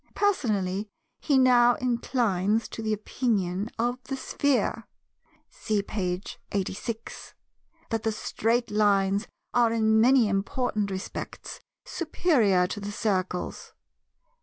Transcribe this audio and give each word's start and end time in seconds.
Personally, 0.15 0.89
he 1.19 1.37
now 1.37 1.75
inclines 1.75 2.67
to 2.69 2.81
the 2.81 2.91
opinion 2.91 3.69
of 3.77 4.03
the 4.05 4.17
Sphere 4.17 4.87
(see 5.47 5.83
page 5.83 6.39
86) 6.51 7.35
that 7.91 8.01
the 8.01 8.11
Straight 8.11 8.71
Lines 8.71 9.27
are 9.53 9.71
in 9.71 10.01
many 10.01 10.27
important 10.27 10.89
respects 10.89 11.59
superior 11.85 12.65
to 12.65 12.79
the 12.79 12.91
Circles. 12.91 13.73